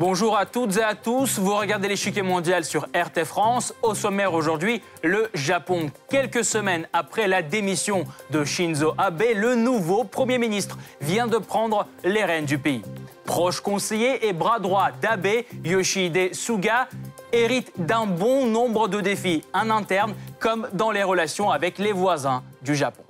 [0.00, 3.74] Bonjour à toutes et à tous, vous regardez l'échiquier mondial sur RT France.
[3.82, 5.90] Au sommaire aujourd'hui, le Japon.
[6.08, 11.86] Quelques semaines après la démission de Shinzo Abe, le nouveau Premier ministre vient de prendre
[12.02, 12.80] les rênes du pays.
[13.26, 16.88] Proche conseiller et bras droit d'Abe, Yoshihide Suga,
[17.30, 22.42] hérite d'un bon nombre de défis, en interne comme dans les relations avec les voisins
[22.62, 23.02] du Japon.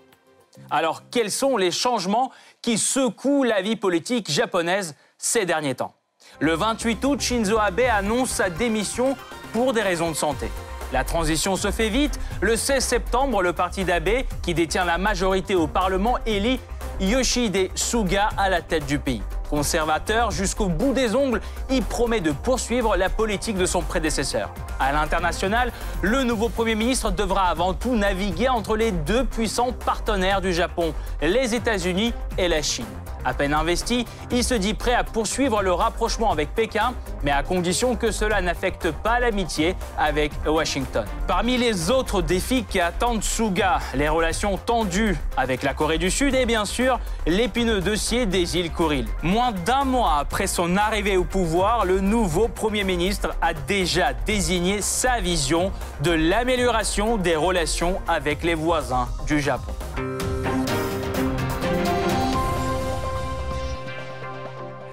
[0.71, 5.95] Alors, quels sont les changements qui secouent la vie politique japonaise ces derniers temps?
[6.39, 9.17] Le 28 août, Shinzo Abe annonce sa démission
[9.53, 10.51] pour des raisons de santé.
[10.93, 12.19] La transition se fait vite.
[12.41, 16.59] Le 16 septembre, le parti d'Abe, qui détient la majorité au Parlement, élit
[17.01, 19.23] Yoshihide Suga à la tête du pays.
[19.49, 24.51] Conservateur jusqu'au bout des ongles, il promet de poursuivre la politique de son prédécesseur.
[24.79, 25.73] À l'international,
[26.03, 30.95] le nouveau Premier ministre devra avant tout naviguer entre les deux puissants partenaires du Japon,
[31.21, 32.87] les États-Unis et la Chine.
[33.25, 37.43] À peine investi, il se dit prêt à poursuivre le rapprochement avec Pékin, mais à
[37.43, 41.05] condition que cela n'affecte pas l'amitié avec Washington.
[41.27, 46.35] Parmi les autres défis qui attendent Suga, les relations tendues avec la Corée du Sud
[46.35, 49.09] et bien sûr l'épineux dossier des îles Kuriles.
[49.23, 54.81] Moins d'un mois après son arrivée au pouvoir, le nouveau Premier ministre a déjà désigné
[54.81, 59.73] sa vision de l'amélioration des relations avec les voisins du Japon.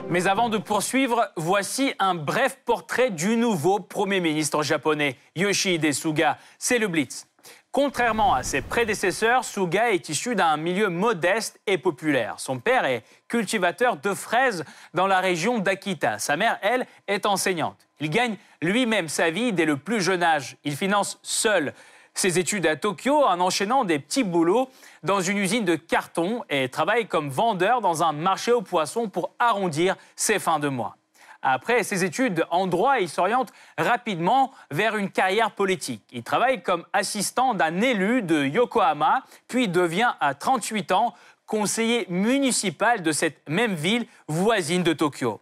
[0.09, 6.37] Mais avant de poursuivre, voici un bref portrait du nouveau Premier ministre japonais, Yoshihide Suga.
[6.57, 7.27] C'est le Blitz.
[7.73, 12.35] Contrairement à ses prédécesseurs, Suga est issu d'un milieu modeste et populaire.
[12.39, 14.63] Son père est cultivateur de fraises
[14.93, 16.19] dans la région d'Akita.
[16.19, 17.87] Sa mère, elle, est enseignante.
[17.99, 20.55] Il gagne lui-même sa vie dès le plus jeune âge.
[20.63, 21.73] Il finance seul
[22.19, 24.69] ses études à Tokyo en enchaînant des petits boulots
[25.03, 29.31] dans une usine de carton et travaille comme vendeur dans un marché aux poissons pour
[29.39, 30.97] arrondir ses fins de mois.
[31.43, 36.01] Après ses études en droit, il s'oriente rapidement vers une carrière politique.
[36.11, 41.13] Il travaille comme assistant d'un élu de Yokohama, puis devient à 38 ans
[41.45, 45.39] conseiller municipal de cette même ville voisine de Tokyo.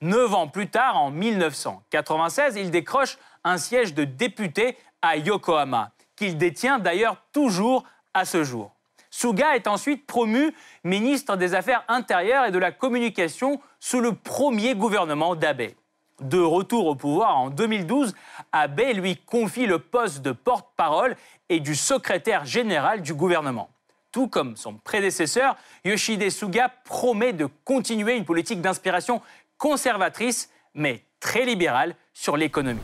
[0.00, 6.38] Neuf ans plus tard, en 1996, il décroche un siège de député à Yokohama qu'il
[6.38, 7.84] détient d'ailleurs toujours
[8.14, 8.72] à ce jour.
[9.10, 10.52] Suga est ensuite promu
[10.84, 15.72] ministre des Affaires intérieures et de la communication sous le premier gouvernement d'Abe.
[16.20, 18.14] De retour au pouvoir en 2012,
[18.52, 21.14] Abe lui confie le poste de porte-parole
[21.48, 23.68] et du secrétaire général du gouvernement.
[24.12, 29.20] Tout comme son prédécesseur, Yoshide Suga promet de continuer une politique d'inspiration
[29.58, 32.80] conservatrice, mais très libérale sur l'économie.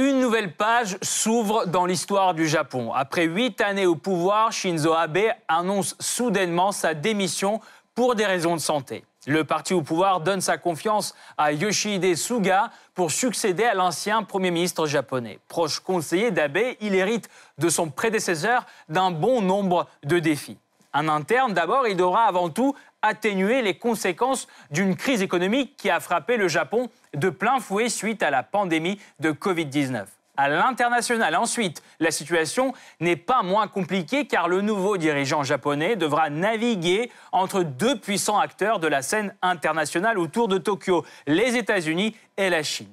[0.00, 2.92] Une nouvelle page s'ouvre dans l'histoire du Japon.
[2.92, 7.60] Après huit années au pouvoir, Shinzo Abe annonce soudainement sa démission
[7.94, 9.04] pour des raisons de santé.
[9.28, 14.50] Le parti au pouvoir donne sa confiance à Yoshihide Suga pour succéder à l'ancien Premier
[14.50, 15.38] ministre japonais.
[15.46, 17.28] Proche conseiller d'Abe, il hérite
[17.58, 20.58] de son prédécesseur d'un bon nombre de défis.
[20.92, 26.00] En interne, d'abord, il devra avant tout atténuer les conséquences d'une crise économique qui a
[26.00, 30.06] frappé le Japon de plein fouet suite à la pandémie de Covid-19.
[30.36, 36.28] À l'international, ensuite, la situation n'est pas moins compliquée car le nouveau dirigeant japonais devra
[36.28, 42.50] naviguer entre deux puissants acteurs de la scène internationale autour de Tokyo, les États-Unis et
[42.50, 42.92] la Chine.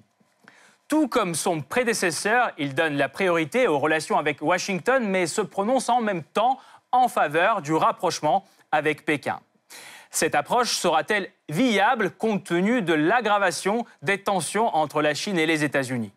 [0.87, 5.89] Tout comme son prédécesseur, il donne la priorité aux relations avec Washington, mais se prononce
[5.89, 6.59] en même temps
[6.91, 9.39] en faveur du rapprochement avec Pékin.
[10.11, 15.63] Cette approche sera-t-elle viable compte tenu de l'aggravation des tensions entre la Chine et les
[15.63, 16.11] États-Unis?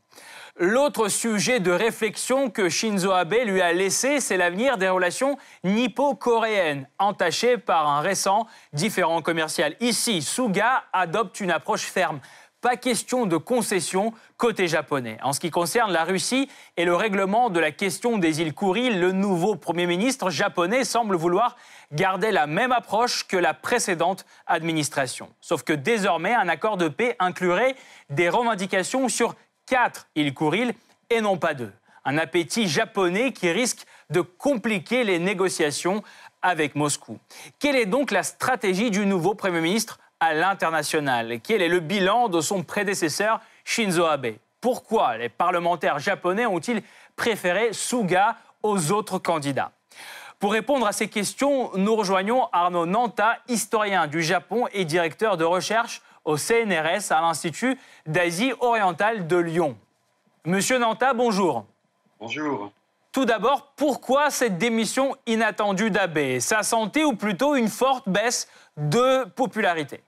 [0.57, 6.89] L'autre sujet de réflexion que Shinzo Abe lui a laissé, c'est l'avenir des relations nippo-coréennes,
[6.99, 9.75] entachées par un récent différend commercial.
[9.81, 12.21] Ici, Suga adopte une approche ferme.
[12.65, 15.19] Pas question de concession côté japonais.
[15.23, 16.49] En ce qui concerne la Russie
[16.79, 21.15] et le règlement de la question des îles Kuriles, le nouveau Premier ministre japonais semble
[21.15, 21.59] vouloir
[21.93, 25.29] garder la même approche que la précédente administration.
[25.43, 27.77] Sauf que désormais, un accord de paix inclurait
[28.09, 29.35] des revendications sur
[29.67, 30.73] quatre îles Kuriles
[31.11, 31.73] et non pas deux.
[32.07, 36.03] Un appétit japonais qui risque de compliquer les négociations
[36.41, 37.19] avec Moscou.
[37.59, 41.39] Quelle est donc la stratégie du nouveau Premier ministre à l'international.
[41.43, 46.83] Quel est le bilan de son prédécesseur Shinzo Abe Pourquoi les parlementaires japonais ont-ils
[47.15, 49.73] préféré Suga aux autres candidats?
[50.39, 55.45] Pour répondre à ces questions, nous rejoignons Arnaud Nanta, historien du Japon et directeur de
[55.45, 59.77] recherche au CNRS à l'Institut d'Asie orientale de Lyon.
[60.47, 61.67] Monsieur Nanta, bonjour.
[62.19, 62.73] Bonjour.
[63.13, 66.41] Tout d'abord, pourquoi cette démission inattendue d'Abe?
[66.41, 68.49] Sa santé ou plutôt une forte baisse
[68.79, 70.03] de popularité?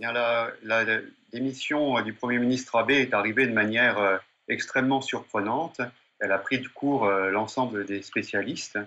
[0.00, 0.86] Bien, la,
[1.30, 4.16] démission du Premier ministre Abe est arrivée de manière euh,
[4.48, 5.82] extrêmement surprenante.
[6.20, 8.78] Elle a pris de court euh, l'ensemble des spécialistes.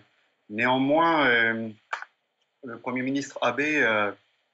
[0.49, 1.69] Néanmoins, euh,
[2.63, 3.61] le Premier ministre Abe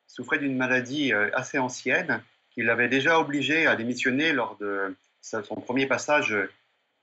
[0.06, 2.22] souffrait d'une maladie assez ancienne
[2.52, 6.36] qui l'avait déjà obligé à démissionner lors de son premier passage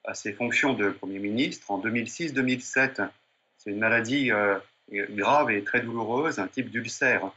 [0.04, 3.08] à ses fonctions de Premier ministre en 2006-2007.
[3.56, 4.30] C'est une maladie
[4.90, 7.30] grave et très douloureuse, un type d'ulcère,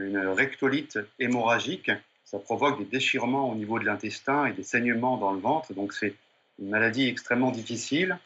[0.00, 1.90] une rectolite hémorragique.
[2.24, 5.92] Ça provoque des déchirements au niveau de l'intestin et des saignements dans le ventre, donc
[5.92, 6.14] c'est
[6.58, 8.18] une maladie extrêmement difficile.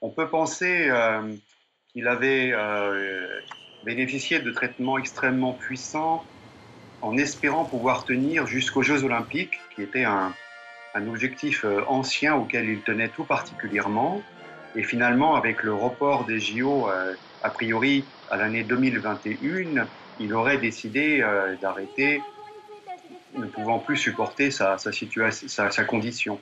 [0.00, 1.34] On peut penser euh,
[1.92, 3.40] qu'il avait euh,
[3.84, 6.24] bénéficié de traitements extrêmement puissants
[7.02, 10.32] en espérant pouvoir tenir jusqu'aux Jeux olympiques, qui était un,
[10.94, 14.22] objectif euh, ancien auquel il tenait tout particulièrement.
[14.74, 16.88] Et finalement, avec le report des JO
[17.42, 19.86] a priori à l'année 2021,
[20.20, 22.22] il aurait décidé euh, d'arrêter,
[23.36, 26.40] ne pouvant plus supporter sa, situation, sa, condition.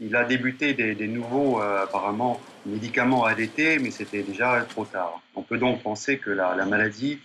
[0.00, 5.20] Il a débuté des, nouveaux, euh, apparemment, médicaments à l'été, mais c'était déjà trop tard.
[5.34, 7.18] On peut donc penser que la maladie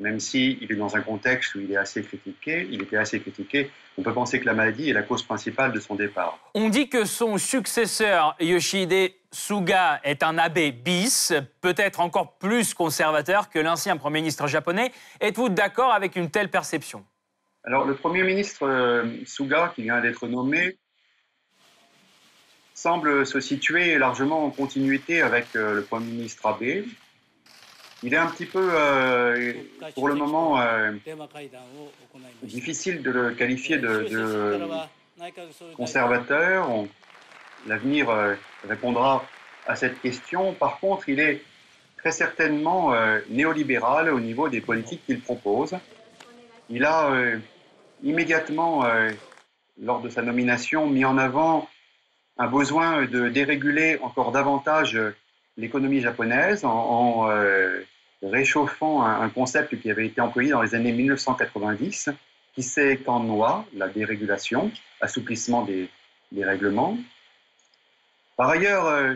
[0.00, 3.70] même s'il est dans un contexte où il est assez critiqué, il était assez critiqué,
[3.96, 6.38] on peut penser que la maladie est la cause principale de son départ.
[6.54, 13.50] On dit que son successeur, Yoshihide Suga, est un abbé bis, peut-être encore plus conservateur
[13.50, 14.92] que l'ancien Premier ministre japonais.
[15.20, 17.04] Êtes-vous d'accord avec une telle perception?
[17.64, 20.78] Alors, le Premier ministre euh, Suga, qui vient d'être nommé,
[22.74, 26.84] semble se situer largement en continuité avec euh, le Premier ministre Abe.
[28.04, 29.52] Il est un petit peu, euh,
[29.94, 30.92] pour le moment, euh,
[32.42, 34.06] difficile de le qualifier de,
[35.76, 36.68] conservateur.
[37.66, 38.34] L'avenir euh,
[38.68, 39.24] répondra
[39.66, 40.54] à cette question.
[40.54, 41.42] Par contre, il est
[41.96, 42.94] très certainement
[43.28, 45.74] néolibéral au niveau des politiques qu'il propose.
[46.70, 47.10] Il a
[48.04, 48.86] immédiatement,
[49.82, 51.68] lors de sa nomination, mis en avant
[52.38, 54.96] un besoin de déréguler encore davantage
[55.58, 57.80] l'économie japonaise en, euh,
[58.22, 62.10] réchauffant un, concept qui avait été employé dans les années 1990,
[62.54, 64.70] qui c'est en noix, la dérégulation,
[65.00, 65.90] assouplissement des,
[66.42, 66.96] règlements.
[68.36, 69.14] Par ailleurs, euh,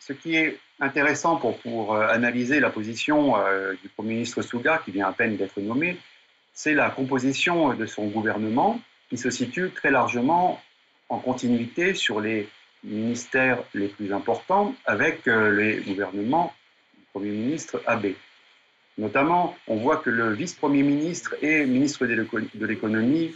[0.00, 3.34] ce qui est intéressant pour, pour euh, analyser la position
[3.82, 5.98] du Premier ministre Suga, qui vient à peine d'être nommé,
[6.52, 10.62] c'est la composition de son gouvernement, qui se situe très largement
[11.08, 12.48] en continuité sur les
[12.84, 16.52] ministères les plus importants avec euh, les gouvernements
[16.96, 18.12] du Premier ministre Abe.
[18.98, 23.34] Notamment, on voit que le vice-premier ministre et ministre de l'économie,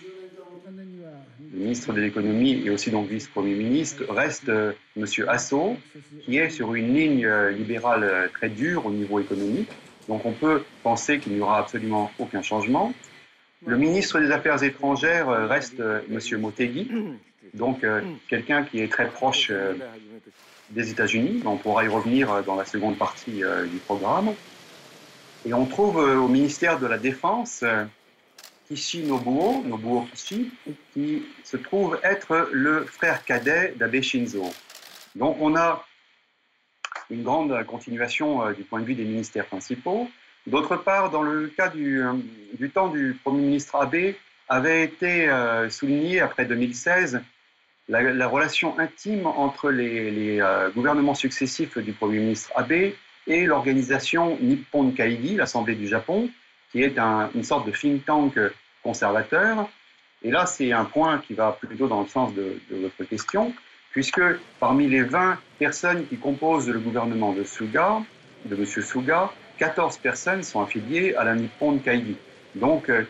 [1.53, 5.05] ministre de l'économie et aussi donc vice-premier ministre, reste euh, M.
[5.27, 5.77] Asso,
[6.23, 9.71] qui est sur une ligne euh, libérale très dure au niveau économique.
[10.09, 12.95] Donc on peut penser qu'il n'y aura absolument aucun changement.
[13.67, 16.41] Le ministre des Affaires étrangères reste M.
[16.41, 16.89] Motegi,
[17.55, 19.75] donc, euh, quelqu'un qui est très proche euh,
[20.71, 21.43] des États-Unis.
[21.45, 24.35] On pourra y revenir euh, dans la seconde partie du programme.
[25.47, 27.65] Et on trouve au ministère de la Défense
[28.67, 30.51] Kishi Nobuo, Nobuo Kishi,
[30.93, 34.51] qui se trouve être le frère cadet d'Abe Shinzo.
[35.15, 35.87] Donc, on a
[37.09, 40.11] une grande continuation du point de vue des ministères principaux.
[40.47, 42.03] D'autre part, dans le cas du,
[42.59, 44.15] du temps du Premier ministre Abe,
[44.49, 45.31] avait été
[45.71, 47.23] souligné après 2016
[47.89, 52.93] la, relation intime entre les, euh, gouvernements successifs du Premier ministre Abe
[53.27, 56.31] et l'organisation Nippon Kaigi, l'Assemblée du Japon,
[56.71, 58.39] qui est une sorte de think tank
[58.83, 59.69] conservateur.
[60.23, 63.55] Et là, c'est un point qui va plutôt dans le sens de, votre question,
[63.91, 64.21] puisque
[64.61, 68.03] parmi les 20 personnes qui composent le gouvernement de Suga,
[68.45, 68.67] de M.
[68.67, 72.17] Suga, 14 personnes sont affiliées à la Nippon Kaigi.
[72.55, 73.05] Donc, euh,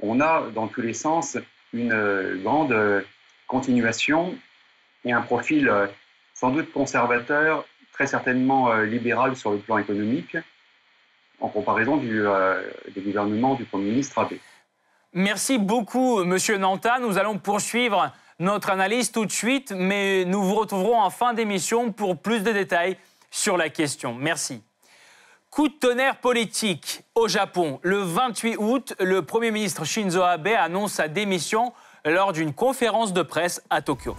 [0.00, 1.38] on a dans tous les sens
[1.72, 3.04] une euh, grande
[3.52, 4.34] continuation
[5.04, 5.86] et un profil euh,
[6.34, 10.36] sans doute conservateur, très certainement euh, libéral sur le plan économique,
[11.38, 12.62] en comparaison du, euh,
[12.94, 14.40] des gouvernements du Premier ministre Abbé.
[15.12, 16.98] Merci beaucoup, Monsieur Nanta.
[16.98, 21.92] Nous allons poursuivre notre analyse tout de suite, mais nous vous retrouverons en fin d'émission
[21.92, 22.96] pour plus de détails
[23.30, 24.14] sur la question.
[24.14, 24.62] Merci.
[25.50, 27.78] Coup de tonnerre politique au Japon.
[27.82, 33.22] Le 28 août, le Premier ministre Shinzo Abe annonce sa démission lors d'une conférence de
[33.22, 34.16] presse à Tokyo.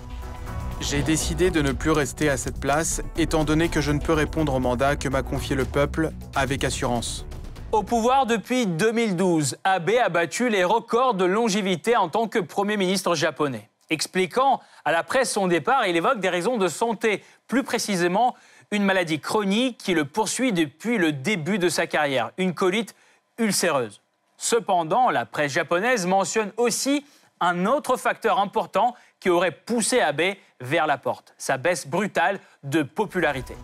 [0.79, 4.13] J'ai décidé de ne plus rester à cette place, étant donné que je ne peux
[4.13, 7.25] répondre au mandat que m'a confié le peuple avec assurance.
[7.71, 12.77] Au pouvoir depuis 2012, Abe a battu les records de longévité en tant que Premier
[12.77, 13.69] ministre japonais.
[13.89, 18.35] Expliquant à la presse son départ, il évoque des raisons de santé, plus précisément
[18.71, 22.95] une maladie chronique qui le poursuit depuis le début de sa carrière, une colite
[23.37, 24.01] ulcéreuse.
[24.37, 27.05] Cependant, la presse japonaise mentionne aussi
[27.43, 32.83] un autre facteur important qui aurait poussé Abe vers la porte, sa baisse brutale de
[32.83, 33.55] popularité.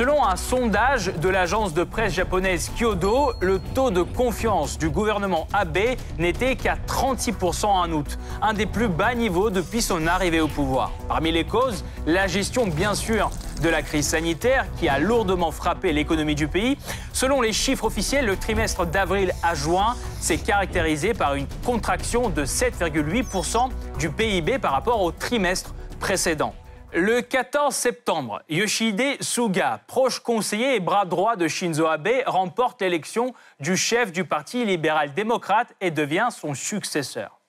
[0.00, 5.46] Selon un sondage de l'agence de presse japonaise Kyodo, le taux de confiance du gouvernement
[5.52, 10.48] Abe n'était qu'à 36% en août, un des plus bas niveaux depuis son arrivée au
[10.48, 10.90] pouvoir.
[11.06, 13.28] Parmi les causes, la gestion bien sûr
[13.62, 16.78] de la crise sanitaire qui a lourdement frappé l'économie du pays.
[17.12, 22.46] Selon les chiffres officiels, le trimestre d'avril à juin s'est caractérisé par une contraction de
[22.46, 26.54] 7,8% du PIB par rapport au trimestre précédent.
[26.92, 33.32] Le 14 septembre, Yoshihide Suga, proche conseiller et bras droit de Shinzo Abe, remporte l'élection
[33.60, 37.39] du chef du Parti libéral-démocrate et devient son successeur.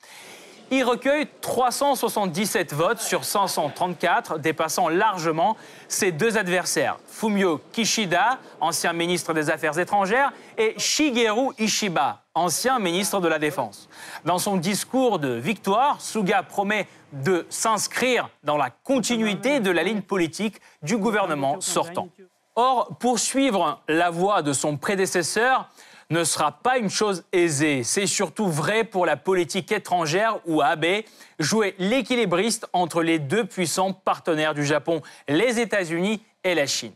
[0.73, 5.57] Il recueille 377 votes sur 534, dépassant largement
[5.89, 13.19] ses deux adversaires, Fumio Kishida, ancien ministre des Affaires étrangères, et Shigeru Ishiba, ancien ministre
[13.19, 13.89] de la Défense.
[14.23, 20.01] Dans son discours de victoire, Suga promet de s'inscrire dans la continuité de la ligne
[20.01, 22.07] politique du gouvernement sortant.
[22.55, 25.69] Or, poursuivre la voie de son prédécesseur
[26.11, 27.83] ne sera pas une chose aisée.
[27.83, 31.03] C'est surtout vrai pour la politique étrangère où Abe
[31.39, 36.93] jouait l'équilibriste entre les deux puissants partenaires du Japon, les États-Unis et la Chine.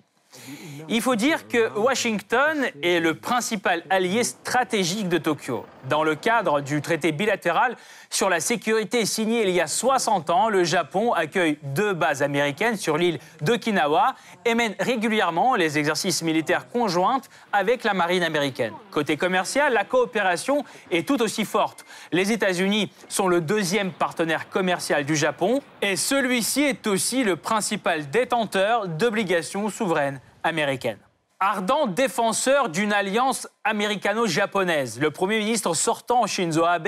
[0.90, 5.66] Il faut dire que Washington est le principal allié stratégique de Tokyo.
[5.90, 7.76] Dans le cadre du traité bilatéral
[8.16, 12.78] sur la sécurité signé il y a 60 ans, le Japon accueille deux bases américaines
[12.78, 17.20] sur l'île d'Okinawa et mène régulièrement les exercices militaires conjoints
[17.52, 18.72] avec la marine américaine.
[18.90, 21.86] Côté commercial, la coopération est tout aussi forte.
[22.14, 28.10] Les États-Unis sont le deuxième partenaire commercial du Japon et celui-ci est aussi le principal
[28.10, 31.05] détenteur d'obligations souveraines américaine.
[31.42, 36.88] Ardent défenseur d'une alliance américano-japonaise, le Premier ministre sortant Shinzo Abe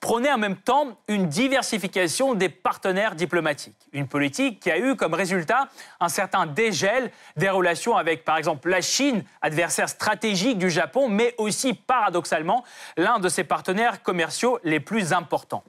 [0.00, 3.76] prônait en même temps une diversification des partenaires diplomatiques.
[3.92, 5.68] Une politique qui a eu comme résultat
[6.00, 11.32] un certain dégel des relations avec, par exemple, la Chine, adversaire stratégique du Japon, mais
[11.38, 12.64] aussi, paradoxalement,
[12.96, 15.62] l'un de ses partenaires commerciaux les plus importants.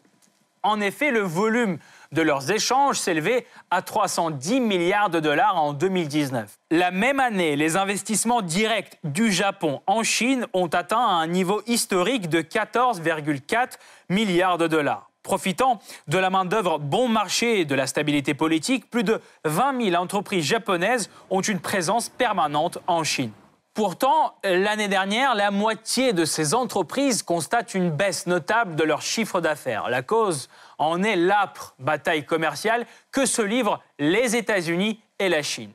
[0.64, 1.78] En effet, le volume
[2.16, 6.58] de leurs échanges s'élevait à 310 milliards de dollars en 2019.
[6.72, 12.30] La même année, les investissements directs du Japon en Chine ont atteint un niveau historique
[12.30, 13.74] de 14,4
[14.10, 15.12] milliards de dollars.
[15.24, 20.02] Profitant de la main-d'œuvre bon marché et de la stabilité politique, plus de 20 000
[20.02, 23.32] entreprises japonaises ont une présence permanente en Chine.
[23.76, 29.42] Pourtant, l'année dernière, la moitié de ces entreprises constatent une baisse notable de leur chiffre
[29.42, 29.90] d'affaires.
[29.90, 35.72] La cause en est l'âpre bataille commerciale que se livrent les États-Unis et la Chine.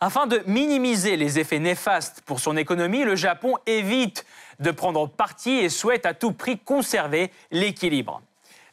[0.00, 4.26] Afin de minimiser les effets néfastes pour son économie, le Japon évite
[4.60, 8.20] de prendre parti et souhaite à tout prix conserver l'équilibre.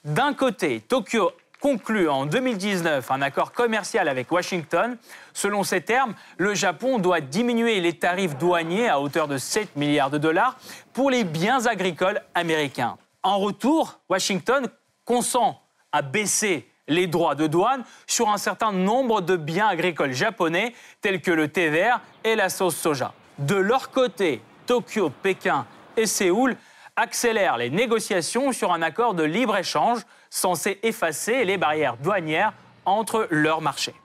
[0.04, 4.98] D'un côté, Tokyo conclut en 2019 un accord commercial avec Washington.
[5.32, 10.10] Selon ces termes, le Japon doit diminuer les tarifs douaniers à hauteur de 7 milliards
[10.10, 10.58] de dollars
[10.92, 12.98] pour les biens agricoles américains.
[13.24, 14.68] En retour, Washington
[15.06, 15.61] consent
[15.92, 21.22] à baisser les droits de douane sur un certain nombre de biens agricoles japonais tels
[21.22, 23.14] que le thé vert et la sauce soja.
[23.38, 25.66] De leur côté, Tokyo, Pékin
[25.98, 26.56] et Séoul
[26.96, 32.54] accélèrent les négociations sur un accord de libre-échange censé effacer les barrières douanières
[32.86, 33.96] entre leurs marchés.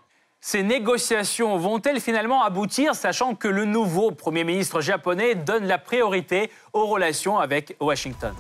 [0.40, 6.50] Ces négociations vont-elles finalement aboutir, sachant que le nouveau Premier ministre japonais donne la priorité
[6.72, 8.34] aux relations avec Washington?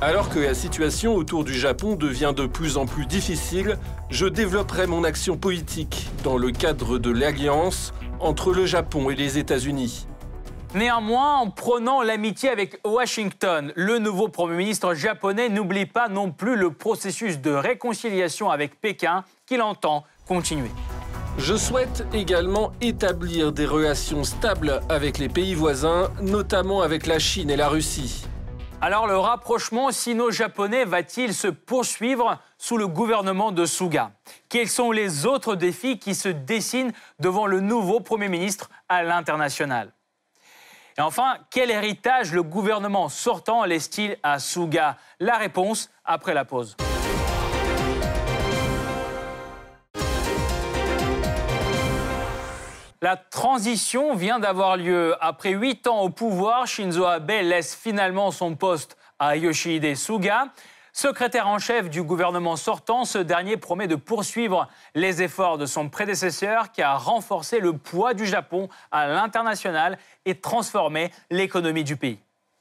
[0.00, 3.76] Alors que la situation autour du Japon devient de plus en plus difficile,
[4.08, 9.38] je développerai mon action politique dans le cadre de l'alliance entre le Japon et les
[9.38, 10.06] États-Unis.
[10.74, 16.56] Néanmoins, en prenant l'amitié avec Washington, le nouveau Premier ministre japonais n'oublie pas non plus
[16.56, 20.70] le processus de réconciliation avec Pékin qu'il entend continuer.
[21.38, 27.50] Je souhaite également établir des relations stables avec les pays voisins, notamment avec la Chine
[27.50, 28.24] et la Russie.
[28.82, 34.12] Alors le rapprochement sino-japonais va-t-il se poursuivre sous le gouvernement de Suga?
[34.48, 39.92] Quels sont les autres défis qui se dessinent devant le nouveau Premier ministre à l'international?
[40.96, 44.96] Et enfin, quel héritage le gouvernement sortant laisse-t-il à Suga?
[45.18, 46.76] La réponse après la pause.
[53.02, 55.14] La transition vient d'avoir lieu.
[55.20, 60.48] Après huit ans au pouvoir, Shinzo Abe laisse finalement son poste à Yoshihide Suga.
[60.92, 65.88] Secrétaire en chef du gouvernement sortant, ce dernier promet de poursuivre les efforts de son
[65.88, 72.18] prédécesseur qui a renforcé le poids du Japon à l'international et transformé l'économie du pays.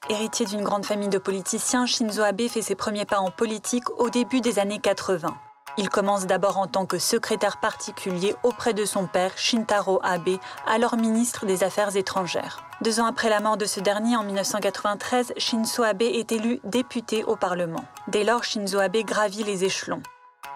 [0.07, 4.09] Héritier d'une grande famille de politiciens, Shinzo Abe fait ses premiers pas en politique au
[4.09, 5.35] début des années 80.
[5.77, 10.97] Il commence d'abord en tant que secrétaire particulier auprès de son père, Shintaro Abe, alors
[10.97, 12.63] ministre des Affaires étrangères.
[12.81, 17.23] Deux ans après la mort de ce dernier, en 1993, Shinzo Abe est élu député
[17.23, 17.83] au Parlement.
[18.07, 20.01] Dès lors, Shinzo Abe gravit les échelons.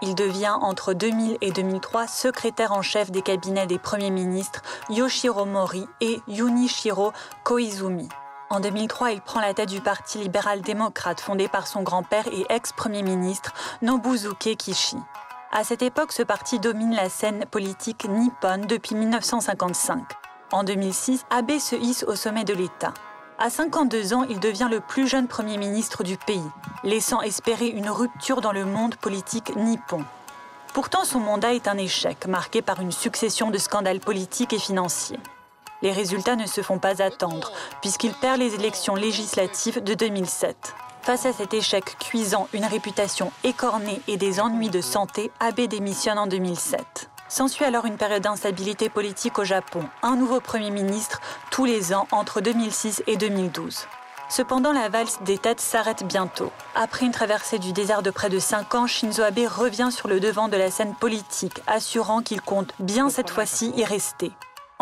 [0.01, 5.46] Il devient entre 2000 et 2003 secrétaire en chef des cabinets des premiers ministres Yoshiro
[5.46, 8.10] Mori et Junichiro Koizumi.
[8.54, 13.02] En 2003, il prend la tête du Parti libéral-démocrate fondé par son grand-père et ex-premier
[13.02, 14.98] ministre Nobusuke Kishi.
[15.52, 20.04] À cette époque, ce parti domine la scène politique nippone depuis 1955.
[20.52, 22.94] En 2006, Abe se hisse au sommet de l'État.
[23.40, 26.52] À 52 ans, il devient le plus jeune Premier ministre du pays,
[26.84, 30.06] laissant espérer une rupture dans le monde politique nippon.
[30.76, 35.20] Pourtant, son mandat est un échec, marqué par une succession de scandales politiques et financiers
[35.84, 40.74] les résultats ne se font pas attendre, puisqu'il perd les élections législatives de 2007.
[41.04, 46.18] Face à cet échec cuisant, une réputation écornée et des ennuis de santé, Abe démissionne
[46.18, 47.10] en 2007.
[47.28, 51.20] S'ensuit alors une période d'instabilité politique au Japon, un nouveau Premier ministre
[51.52, 53.86] tous les ans entre 2006 et 2012.
[54.30, 56.52] Cependant, la valse des têtes s'arrête bientôt.
[56.75, 60.22] Après une traversée du désert de près de 5 ans, Shinzo Abe revient sur le
[60.22, 64.32] devant de la scène politique, assurant qu'il compte bien cette fois-ci y rester.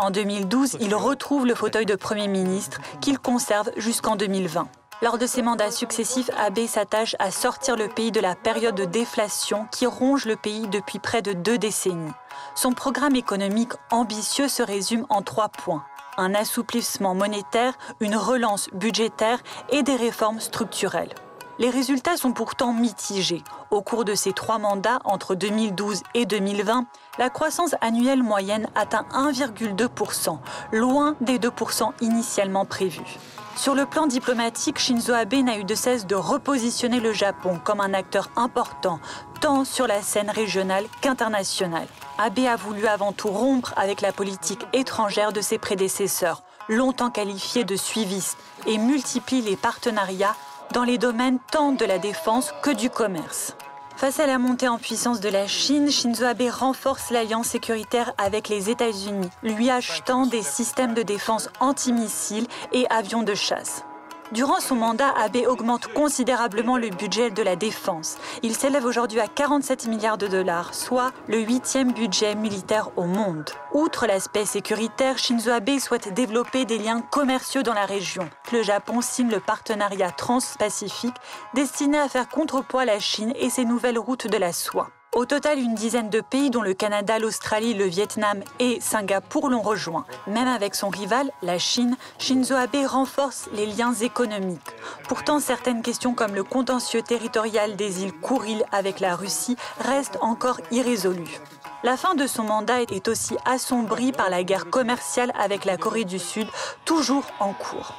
[0.02, 4.66] En 2012, il retrouve le fauteuil de Premier ministre qu'il conserve jusqu'en 2020.
[5.00, 8.84] Lors de ses mandats successifs, Abe s'attache à sortir le pays de la période de
[8.84, 12.10] déflation qui ronge le pays depuis près de deux décennies.
[12.56, 15.84] Son programme économique ambitieux se résume en trois points.
[16.18, 19.38] Un assouplissement monétaire, une relance budgétaire
[19.70, 21.14] et des réformes structurelles.
[21.62, 23.44] Les résultats sont pourtant mitigés.
[23.70, 26.86] Au cours de ces trois mandats, entre 2012 et 2020,
[27.20, 30.40] la croissance annuelle moyenne atteint 1,2%,
[30.72, 33.16] loin des 2% initialement prévus.
[33.54, 37.80] Sur le plan diplomatique, Shinzo Abe n'a eu de cesse de repositionner le Japon comme
[37.80, 38.98] un acteur important,
[39.40, 41.86] tant sur la scène régionale qu'internationale.
[42.18, 47.62] Abe a voulu avant tout rompre avec la politique étrangère de ses prédécesseurs, longtemps qualifiés
[47.62, 48.36] de suivistes,
[48.66, 50.34] et multiplie les partenariats
[50.72, 53.54] dans les domaines tant de la défense que du commerce.
[53.96, 58.48] Face à la montée en puissance de la Chine, Shinzo Abe renforce l'alliance sécuritaire avec
[58.48, 63.84] les États-Unis, lui achetant des systèmes de défense antimissiles et avions de chasse.
[64.32, 68.16] Durant son mandat, Abe augmente considérablement le budget de la défense.
[68.42, 73.50] Il s'élève aujourd'hui à 47 milliards de dollars, soit le huitième budget militaire au monde.
[73.74, 78.30] Outre l'aspect sécuritaire, Shinzo Abe souhaite développer des liens commerciaux dans la région.
[78.54, 81.16] Le Japon signe le partenariat trans-pacifique
[81.52, 84.88] destiné à faire contrepoids à la Chine et ses nouvelles routes de la soie.
[85.14, 89.60] Au total, une dizaine de pays, dont le Canada, l'Australie, le Vietnam et Singapour, l'ont
[89.60, 90.06] rejoint.
[90.26, 94.60] Même avec son rival, la Chine, Shinzo Abe renforce les liens économiques.
[95.08, 100.60] Pourtant, certaines questions comme le contentieux territorial des îles Kouril avec la Russie restent encore
[100.70, 101.40] irrésolues.
[101.82, 106.04] La fin de son mandat est aussi assombrie par la guerre commerciale avec la Corée
[106.04, 106.48] du Sud,
[106.86, 107.94] toujours en cours.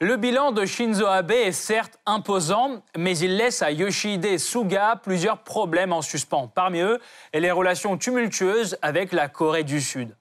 [0.00, 5.38] Le bilan de Shinzo Abe est certes imposant, mais il laisse à Yoshihide Suga plusieurs
[5.38, 6.46] problèmes en suspens.
[6.54, 7.00] Parmi eux,
[7.34, 10.14] les relations tumultueuses avec la Corée du Sud.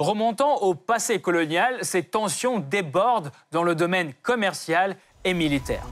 [0.00, 5.84] Remontant au passé colonial, ces tensions débordent dans le domaine commercial et militaire.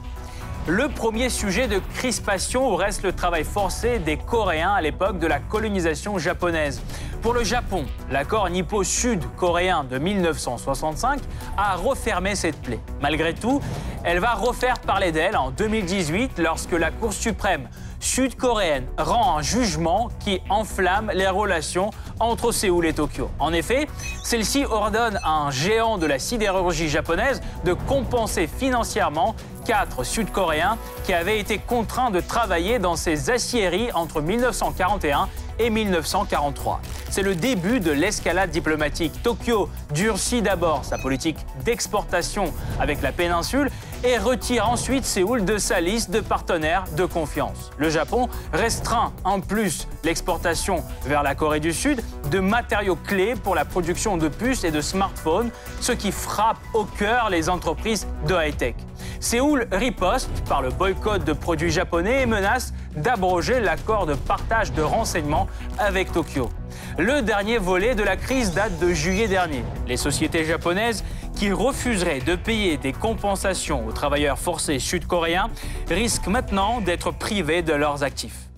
[0.67, 5.39] Le premier sujet de crispation reste le travail forcé des Coréens à l'époque de la
[5.39, 6.83] colonisation japonaise.
[7.23, 11.19] Pour le Japon, l'accord nippo-sud-coréen de 1965
[11.57, 12.79] a refermé cette plaie.
[13.01, 13.59] Malgré tout,
[14.03, 17.67] elle va refaire parler d'elle en 2018 lorsque la Cour suprême
[17.99, 23.29] sud-coréenne rend un jugement qui enflamme les relations entre Séoul et Tokyo.
[23.39, 23.87] En effet,
[24.23, 31.13] celle-ci ordonne à un géant de la sidérurgie japonaise de compenser financièrement quatre Sud-Coréens qui
[31.13, 36.81] avaient été contraints de travailler dans ces aciéries entre 1941 et 1943.
[37.09, 39.21] C'est le début de l'escalade diplomatique.
[39.21, 43.69] Tokyo durcit d'abord sa politique d'exportation avec la péninsule
[44.03, 47.69] et retire ensuite Séoul de sa liste de partenaires de confiance.
[47.77, 53.53] Le Japon restreint en plus l'exportation vers la Corée du Sud de matériaux clés pour
[53.53, 58.33] la production de puces et de smartphones, ce qui frappe au cœur les entreprises de
[58.33, 58.75] high-tech.
[59.21, 64.81] Séoul riposte par le boycott de produits japonais et menace d'abroger l'accord de partage de
[64.81, 66.49] renseignements avec Tokyo.
[66.97, 69.63] Le dernier volet de la crise date de juillet dernier.
[69.85, 71.05] Les sociétés japonaises
[71.35, 75.51] qui refuseraient de payer des compensations aux travailleurs forcés sud-coréens
[75.87, 78.49] risquent maintenant d'être privées de leurs actifs.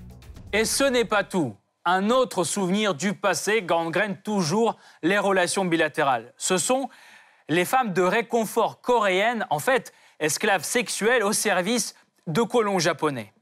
[0.54, 1.58] Et ce n'est pas tout.
[1.84, 6.34] Un autre souvenir du passé gangrène toujours les relations bilatérales.
[6.38, 6.88] Ce sont
[7.50, 9.46] les femmes de réconfort coréennes.
[9.50, 9.92] En fait,
[10.24, 11.94] esclaves sexuels au service
[12.26, 13.34] de colons japonais.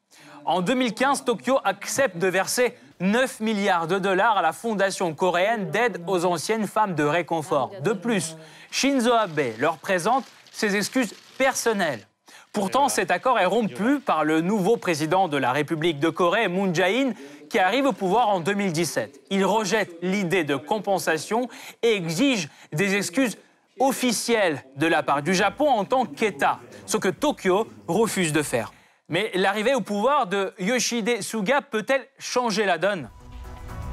[0.43, 6.01] En 2015, Tokyo accepte de verser 9 milliards de dollars à la fondation coréenne d'aide
[6.07, 7.71] aux anciennes femmes de réconfort.
[7.83, 8.35] De plus,
[8.71, 12.07] Shinzo Abe leur présente ses excuses personnelles.
[12.53, 16.73] Pourtant, cet accord est rompu par le nouveau président de la République de Corée, Moon
[16.73, 17.13] Jae-in,
[17.49, 19.21] qui arrive au pouvoir en 2017.
[19.29, 21.47] Il rejette l'idée de compensation
[21.81, 23.37] et exige des excuses
[23.81, 28.71] officielles de la part du Japon en tant qu'État, ce que Tokyo refuse de faire.
[29.09, 33.09] Mais l'arrivée au pouvoir de Yoshide Suga peut-elle changer la donne?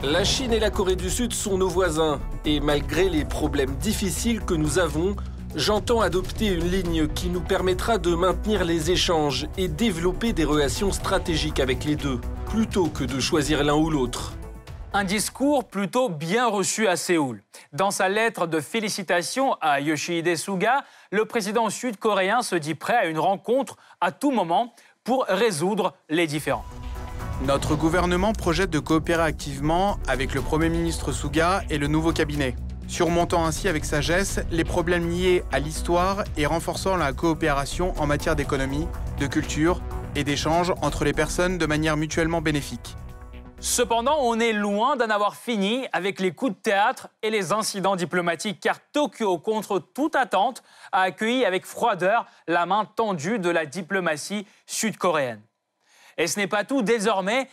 [0.05, 4.45] La Chine et la Corée du Sud sont nos voisins, et malgré les problèmes difficiles
[4.45, 5.17] que nous avons,
[5.57, 10.93] j'entends adopter une ligne qui nous permettra de maintenir les échanges et développer des relations
[10.93, 14.38] stratégiques avec les deux, plutôt que de choisir l'un ou l'autre.
[14.99, 17.45] Un discours plutôt bien reçu à Séoul.
[17.73, 20.83] Dans sa lettre de félicitations à Yoshihide Suga,
[21.13, 26.27] le président sud-coréen se dit prêt à une rencontre à tout moment pour résoudre les
[26.27, 26.65] différends.
[27.45, 32.57] Notre gouvernement projette de coopérer activement avec le Premier ministre Suga et le nouveau cabinet,
[32.89, 38.35] surmontant ainsi avec sagesse les problèmes liés à l'histoire et renforçant la coopération en matière
[38.35, 38.89] d'économie,
[39.21, 39.81] de culture
[40.17, 42.97] et d'échange entre les personnes de manière mutuellement bénéfique.
[43.61, 47.97] Cependant, on est loin d'en avoir fini avec les coups de théâtre et les incidents
[47.97, 53.67] diplomatiques, car Tokyo, contre toute attente, a accueilli avec froideur la main tendue de la
[53.67, 55.43] diplomatie sud-coréenne.
[56.19, 57.49] Et ce n'est pas tout, désormais,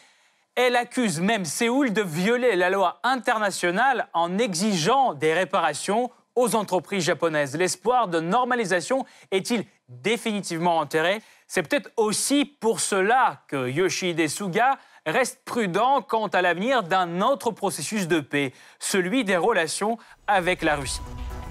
[0.53, 7.03] elle accuse même Séoul de violer la loi internationale en exigeant des réparations aux entreprises
[7.03, 7.57] japonaises.
[7.57, 11.21] L'espoir de normalisation est-il définitivement enterré?
[11.47, 17.51] C'est peut-être aussi pour cela que Yoshihide Suga reste prudent quant à l'avenir d'un autre
[17.51, 21.01] processus de paix, celui des relations avec la Russie.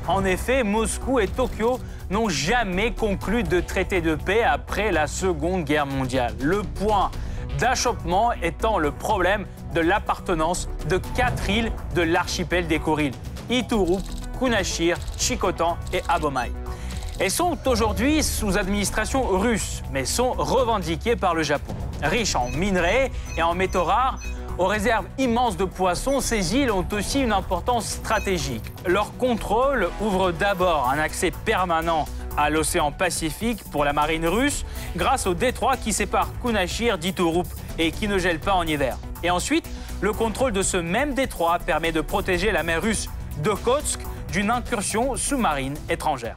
[0.06, 1.78] En effet, Moscou et Tokyo
[2.10, 6.34] n'ont jamais conclu de traité de paix après la Seconde Guerre mondiale.
[6.40, 7.10] Le point
[7.58, 13.14] d'achoppement étant le problème de l'appartenance de quatre îles de l'archipel des Kuriles,
[13.48, 14.02] Iturup,
[14.38, 16.50] Kunashir, Chikotan et Abomai.
[17.20, 21.74] Elles sont aujourd'hui sous administration russe, mais sont revendiquées par le Japon.
[22.04, 24.20] Riches en minerais et en métaux rares,
[24.56, 28.62] aux réserves immenses de poissons, ces îles ont aussi une importance stratégique.
[28.86, 32.04] Leur contrôle ouvre d'abord un accès permanent
[32.36, 34.64] à l'océan Pacifique pour la marine russe
[34.96, 38.96] grâce au détroit qui sépare Kunashir d'Iturup et qui ne gèle pas en hiver.
[39.24, 39.68] Et ensuite,
[40.00, 43.08] le contrôle de ce même détroit permet de protéger la mer russe
[43.42, 46.36] d'Okhotsk d'une incursion sous-marine étrangère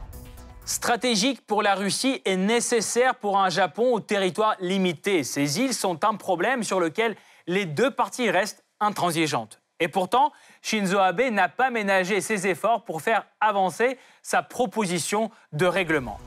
[0.68, 5.24] stratégique pour la Russie et nécessaire pour un Japon au territoire limité.
[5.24, 9.62] Ces îles sont un problème sur lequel les deux parties restent intransigeantes.
[9.80, 15.64] Et pourtant, Shinzo Abe n'a pas ménagé ses efforts pour faire avancer sa proposition de
[15.64, 16.18] règlement.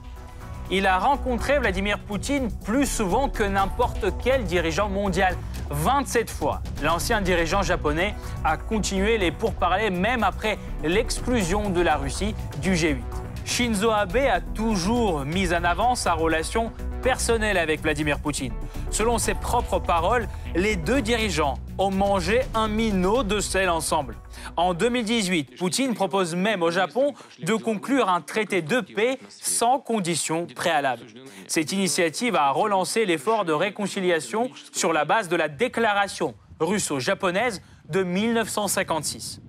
[0.72, 5.38] Il a rencontré Vladimir Poutine plus souvent que n'importe quel dirigeant mondial.
[5.70, 12.34] 27 fois, l'ancien dirigeant japonais a continué les pourparlers même après l'exclusion de la Russie
[12.62, 13.21] du G8.
[13.46, 18.54] Shinzo Abe a toujours mis en avant sa relation personnelle avec Vladimir Poutine.
[18.92, 24.16] Selon ses propres paroles, les deux dirigeants ont mangé un minot de sel ensemble.
[24.56, 30.46] En 2018, Poutine propose même au Japon de conclure un traité de paix sans conditions
[30.46, 31.06] préalables.
[31.48, 38.04] Cette initiative a relancé l'effort de réconciliation sur la base de la déclaration russo-japonaise de
[38.04, 39.42] 1956.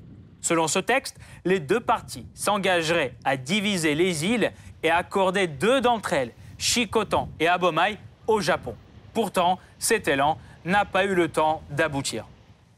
[0.43, 4.53] Selon ce texte, les deux parties s'engageraient à diviser les îles
[4.83, 8.77] et accorder deux d'entre elles, Shikotan et Abomai, au Japon.
[9.15, 12.27] Pourtant, cet élan n'a pas eu le temps d'aboutir.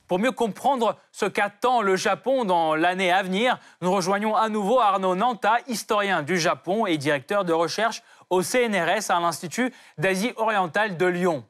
[0.07, 4.79] Pour mieux comprendre ce qu'attend le Japon dans l'année à venir, nous rejoignons à nouveau
[4.79, 10.99] Arnaud Nanta, historien du Japon et directeur de recherche au CNRS à l'Institut d'Asie orientale
[10.99, 11.45] de Lyon.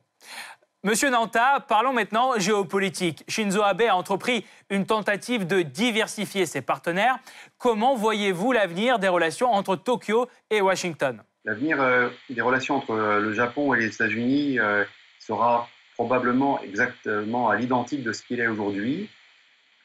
[0.87, 3.25] Monsieur Nanta, parlons maintenant géopolitique.
[3.27, 7.17] Shinzo Abe a entrepris une tentative de diversifier ses partenaires.
[7.57, 11.23] Comment voyez-vous l'avenir des relations entre Tokyo et Washington?
[11.47, 14.85] L'avenir euh, des relations entre euh, le Japon et les États-Unis euh,
[15.21, 19.09] sera probablement exactement à l'identique de ce qu'il est aujourd'hui.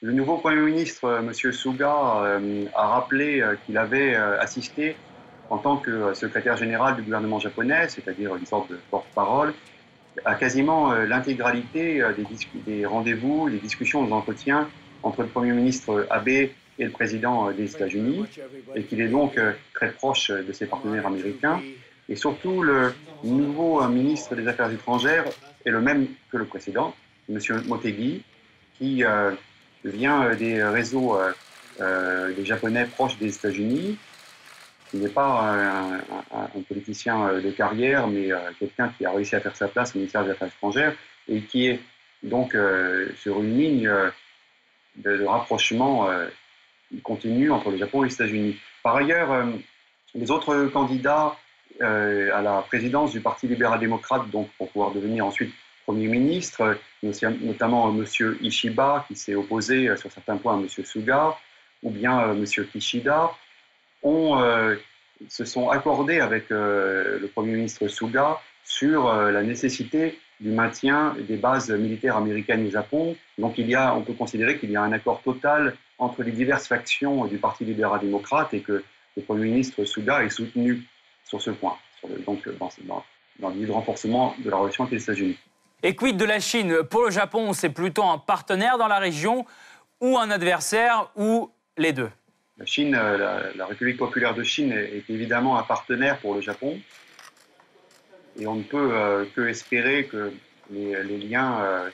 [0.02, 1.32] Le nouveau Premier ministre, M.
[1.32, 1.94] Suga,
[2.76, 4.96] a rappelé qu'il avait assisté
[5.50, 9.54] en tant que secrétaire général du gouvernement japonais, c'est-à-dire une sorte de porte-parole,
[10.26, 12.14] à quasiment euh, l'intégralité euh,
[12.66, 14.70] des, rendez-vous, des discussions, des entretiens
[15.04, 18.26] entre le Premier ministre Abe et le président euh, des États-Unis,
[18.76, 19.40] et qu'il est donc
[19.74, 21.62] très proche de ses partenaires américains.
[22.08, 25.26] Et surtout, le nouveau ministre des Affaires étrangères
[25.66, 26.96] est le même que le précédent,
[27.30, 27.40] M.
[27.68, 28.24] Motegi,
[28.78, 29.04] qui
[29.84, 31.20] vient des réseaux
[31.80, 34.00] des Japonais proches des États-Unis.
[34.93, 35.56] Il n'est pas
[36.32, 40.23] un, politicien de carrière, mais quelqu'un qui a réussi à faire sa place au ministère
[40.23, 40.95] des Affaires étrangères
[41.28, 41.80] et qui est
[42.23, 42.58] donc
[43.15, 43.91] sur une ligne
[44.97, 46.10] de, rapprochement
[47.04, 48.58] continu entre le Japon et les États-Unis.
[48.82, 49.47] Par ailleurs,
[50.15, 51.36] les autres candidats
[51.80, 55.54] à la présidence du Parti libéral-démocrate, donc pour pouvoir devenir ensuite
[55.89, 58.06] Premier ministre, notamment M.
[58.41, 60.67] Ishiba, qui s'est opposé sur certains points à M.
[60.69, 61.36] Suga,
[61.82, 62.45] ou bien M.
[62.45, 63.32] Kishida,
[64.04, 64.76] ont, euh,
[65.28, 71.16] se sont accordés avec euh, le Premier ministre Suga sur euh, la nécessité du maintien
[71.28, 73.16] des bases militaires américaines au Japon.
[73.38, 76.32] Donc il y a, on peut considérer qu'il y a un accord total entre les
[76.32, 78.84] diverses factions du Parti libéral-démocrate et que
[79.18, 80.84] le Premier ministre Suga est soutenu
[81.26, 81.76] sur ce point,
[82.26, 83.04] donc dans, dans,
[83.40, 85.38] dans le renforcement de la relation avec les États-Unis.
[85.84, 86.84] Et quid de la Chine?
[86.90, 89.46] Pour le Japon, c'est plutôt un partenaire dans la région
[90.02, 92.10] ou un adversaire ou les deux?
[92.80, 96.80] Euh, la, République populaire de Chine est, évidemment un partenaire pour le Japon.
[98.38, 100.32] Et on ne peut euh, que espérer que
[100.72, 101.89] les, liens euh,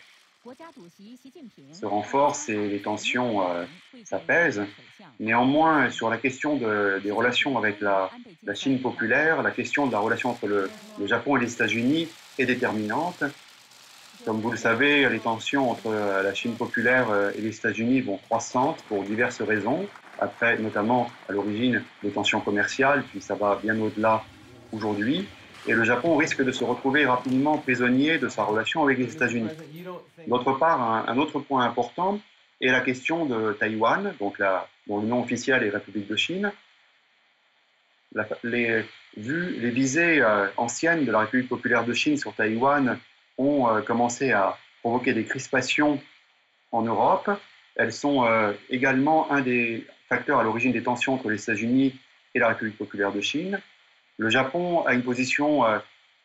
[1.71, 3.41] se renforcent et les tensions
[4.04, 4.63] s'apaisent.
[5.19, 8.12] Néanmoins, sur la question des relations avec la,
[8.54, 10.69] Chine populaire, la question de la relation entre le
[11.08, 13.23] Japon et les États-Unis est déterminante.
[14.23, 18.82] Comme vous le savez, les tensions entre la Chine populaire et les États-Unis vont croissantes
[18.88, 19.88] pour diverses raisons
[20.19, 24.23] après notamment à l'origine des tensions commerciales, puis ça va bien au-delà
[24.71, 25.28] aujourd'hui.
[25.67, 29.49] Et le Japon risque de se retrouver rapidement prisonnier de sa relation avec les États-Unis.
[30.28, 32.19] D'autre part, un, autre point important
[32.62, 36.51] est la question de Taïwan, donc la, dont le nom officiel est République de Chine.
[38.43, 38.84] les,
[39.17, 42.99] les visées euh, anciennes de la République populaire de Chine sur Taïwan
[43.38, 46.00] ont euh, commencé à provoquer des crispations
[46.71, 47.30] en Europe.
[47.76, 51.95] Elles sont euh, également un des, facteur à l'origine des tensions entre les États-Unis
[52.34, 53.60] et la République populaire de Chine.
[54.17, 55.80] Le Japon a une position euh,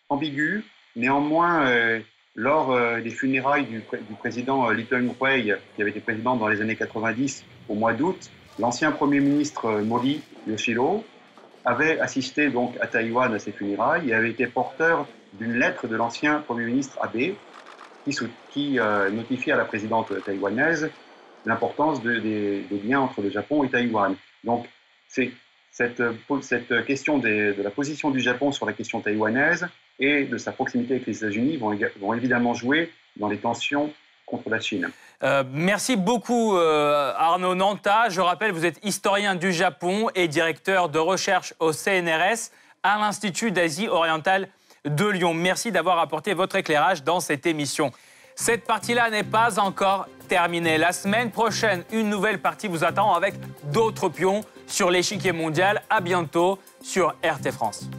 [0.09, 0.65] ambiguë.
[0.97, 2.01] Néanmoins,
[2.35, 3.81] lors des funérailles du,
[4.19, 8.91] président Lee Teng-hui, qui avait été président dans les années 90, au mois d'août, l'ancien
[8.91, 11.05] Premier ministre Mori Yoshiro
[11.65, 15.97] avait assisté donc à Taïwan à ces funérailles et avait été porteur d'une lettre de
[15.97, 17.35] l'ancien Premier ministre Abe
[18.05, 18.19] qui,
[18.51, 18.79] qui
[19.13, 20.91] notifie à la présidente taïwanaise
[21.47, 24.15] l'importance des, liens entre le Japon et Taïwan.
[24.45, 24.67] Donc,
[25.09, 25.33] c'est
[25.71, 26.03] cette,
[26.87, 29.67] question de la position du Japon sur la question taïwanaise
[29.99, 33.93] et de sa proximité avec les États-Unis vont, vont, évidemment jouer dans les tensions
[34.27, 34.89] contre la Chine.
[35.23, 38.09] Euh, merci beaucoup euh, Arnaud Nanta.
[38.09, 42.51] Je rappelle, vous êtes historien du Japon et directeur de recherche au CNRS
[42.83, 44.49] à l'Institut d'Asie orientale
[44.85, 45.35] de Lyon.
[45.35, 47.93] Merci d'avoir apporté votre éclairage dans cette émission.
[48.35, 50.79] Cette partie-là n'est pas encore terminée.
[50.79, 55.83] La semaine prochaine, une nouvelle partie vous attend avec d'autres pions sur l'échiquier mondial.
[55.91, 57.91] À bientôt sur RT France.